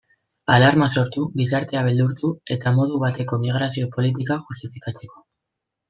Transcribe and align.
Alarma 0.53 0.87
sortu, 1.01 1.25
gizartea 1.41 1.83
beldurtu, 1.89 2.33
eta 2.57 2.75
modu 2.81 2.99
bateko 3.07 3.41
migrazio 3.47 3.93
politikak 3.99 4.53
justifikatzeko. 4.53 5.27